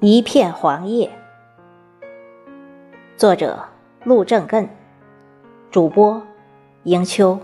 [0.00, 1.10] 一片黄叶，
[3.16, 3.64] 作者
[4.04, 4.68] 陆正艮，
[5.72, 6.22] 主播
[6.84, 7.36] 迎秋。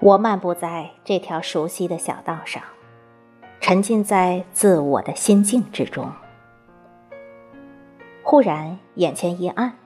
[0.00, 2.62] 我漫步在这条熟悉的小道上。
[3.68, 6.12] 沉浸在自我的心境之中，
[8.22, 9.76] 忽然眼前一暗，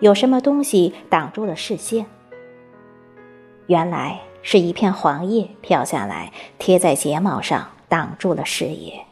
[0.00, 2.06] 有什么东西挡住了视线。
[3.68, 9.06] 原来是一片黄叶飘下来，贴在睫毛上，挡住了视野。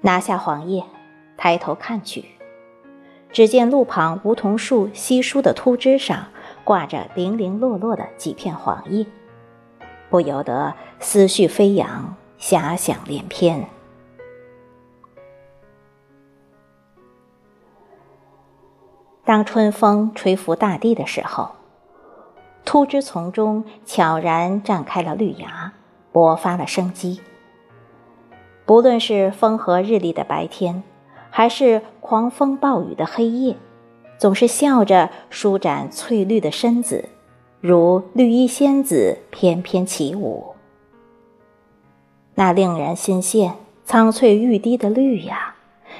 [0.00, 0.82] 拿下黄叶，
[1.36, 2.24] 抬头看去，
[3.30, 6.28] 只见路旁梧桐树稀疏的秃枝上，
[6.64, 9.04] 挂着零零落落的几片黄叶。
[10.08, 13.68] 不由得思绪飞扬，遐想连篇。
[19.24, 21.50] 当春风吹拂大地的时候，
[22.64, 25.72] 秃枝丛中悄然绽开了绿芽，
[26.12, 27.20] 勃发了生机。
[28.64, 30.84] 不论是风和日丽的白天，
[31.30, 33.56] 还是狂风暴雨的黑夜，
[34.16, 37.08] 总是笑着舒展翠绿的身子。
[37.66, 40.54] 如绿衣仙子翩翩起舞，
[42.36, 45.56] 那令人心羡、苍翠欲滴的绿呀，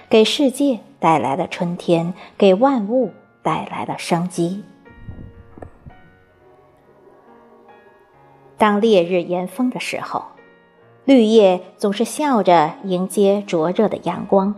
[0.09, 3.11] 给世界带来了春天，给万物
[3.42, 4.62] 带来了生机。
[8.56, 10.22] 当烈日炎风的时候，
[11.05, 14.55] 绿叶总是笑着迎接灼热的阳光，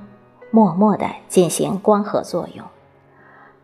[0.50, 2.66] 默默地进行光合作用，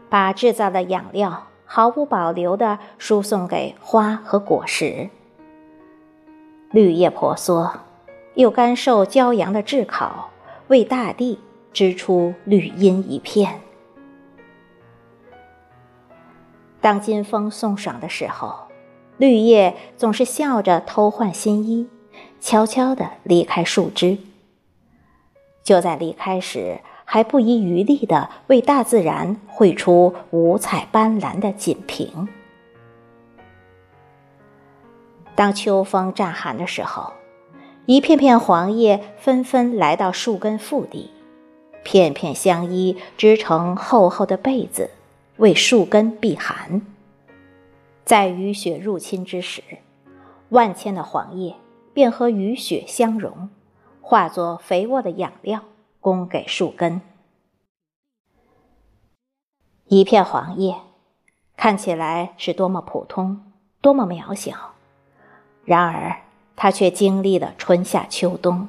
[0.08, 1.48] 把制造的养料。
[1.74, 5.10] 毫无保留地输送给花和果实。
[6.70, 7.80] 绿叶婆娑，
[8.34, 10.30] 又甘受骄阳的炙烤，
[10.68, 11.40] 为大地
[11.72, 13.60] 织出绿荫一片。
[16.80, 18.54] 当金风送爽的时候，
[19.16, 21.88] 绿叶总是笑着偷换新衣，
[22.38, 24.18] 悄悄地离开树枝。
[25.64, 26.78] 就在离开时。
[27.04, 32.28] 还不遗余力地为大自然绘出五彩斑斓的锦屏。
[35.34, 37.12] 当秋风乍寒的时候，
[37.86, 41.10] 一片片黄叶纷纷来到树根腹地，
[41.82, 44.90] 片片相依，织成厚厚的被子，
[45.36, 46.82] 为树根避寒。
[48.04, 49.62] 在雨雪入侵之时，
[50.50, 51.56] 万千的黄叶
[51.92, 53.50] 便和雨雪相融，
[54.00, 55.64] 化作肥沃的养料。
[56.04, 57.00] 供给树根，
[59.86, 60.76] 一片黄叶，
[61.56, 63.40] 看起来是多么普通，
[63.80, 64.74] 多么渺小，
[65.64, 66.20] 然而
[66.56, 68.68] 它却经历了春夏秋冬。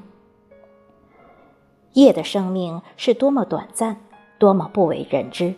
[1.92, 3.98] 叶的生命是多么短暂，
[4.40, 5.56] 多么不为人知，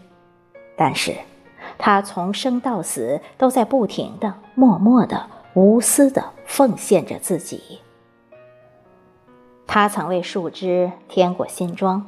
[0.75, 1.15] 但是
[1.77, 7.81] 它从生到死都在不停的、默默的、无私的奉献着自己。
[9.67, 12.07] 他曾为树枝添过新装，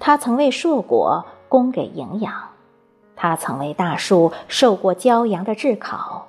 [0.00, 2.50] 他曾为硕果供给营养，
[3.16, 6.28] 他曾为大树受过骄阳的炙烤，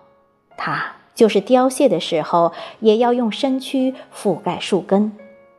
[0.55, 5.11] 他就是凋谢的时候，也要用身躯覆盖树根，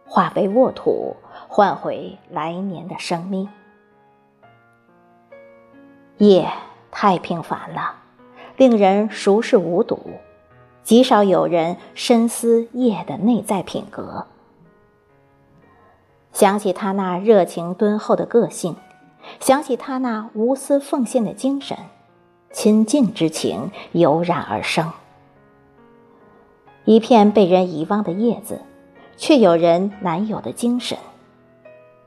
[0.07, 1.17] 化为沃土，
[1.49, 3.49] 换回来年的生命。
[6.19, 6.49] 叶
[6.91, 7.97] 太平凡了，
[8.57, 9.99] 令人熟视无睹，
[10.83, 14.27] 极少有人深思叶的内在品格。
[16.41, 18.75] 想起他那热情敦厚的个性，
[19.41, 21.77] 想起他那无私奉献的精神，
[22.51, 24.91] 亲近之情油然而生。
[26.87, 28.63] 一片被人遗忘的叶子，
[29.19, 30.97] 却有人难有的精神；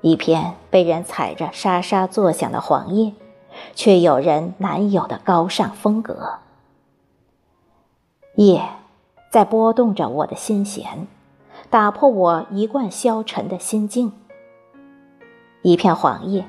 [0.02, 3.13] 一片被人踩着沙沙作响的黄叶，
[3.75, 6.40] 却有人难有的高尚风格。
[8.38, 8.63] 叶，
[9.30, 11.06] 在拨动着我的心弦。
[11.69, 14.12] 打破我一贯消沉的心境。
[15.63, 16.45] 一片黄叶，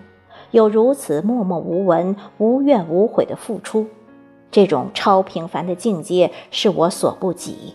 [0.50, 3.86] 有如此默默无闻、无怨无悔的付出，
[4.50, 7.74] 这种超平凡的境界是我所不及。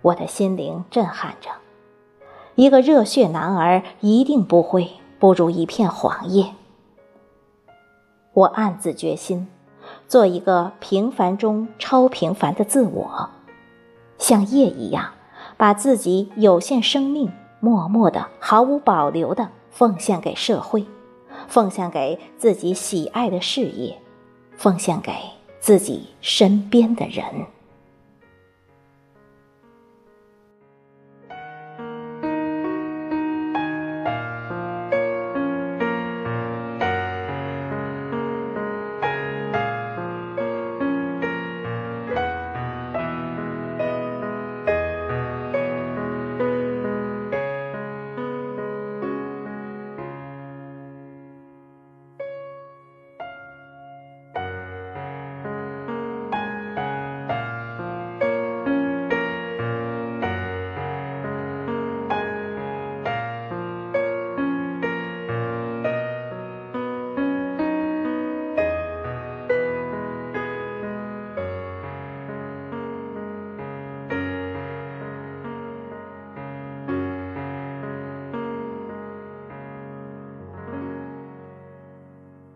[0.00, 1.50] 我的心灵震撼着，
[2.54, 4.88] 一个热血男儿一定不会
[5.18, 6.46] 不如一片黄叶。
[8.32, 9.46] 我暗自决心，
[10.08, 13.28] 做一个平凡中超平凡的自我，
[14.16, 15.10] 像叶一样。
[15.58, 17.30] 把自己有限生命
[17.60, 20.84] 默默的、毫无保留的奉献给社会，
[21.48, 23.98] 奉献给自己喜爱的事业，
[24.56, 25.10] 奉献给
[25.60, 27.24] 自己身边的人。